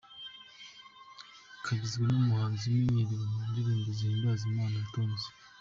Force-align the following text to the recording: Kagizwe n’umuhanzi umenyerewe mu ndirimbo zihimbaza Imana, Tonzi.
Kagizwe 1.63 2.03
n’umuhanzi 2.07 2.63
umenyerewe 2.67 3.23
mu 3.31 3.39
ndirimbo 3.49 3.89
zihimbaza 3.97 4.43
Imana, 4.51 4.75
Tonzi. 4.93 5.29